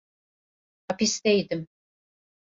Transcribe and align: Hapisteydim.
Hapisteydim. 0.87 1.67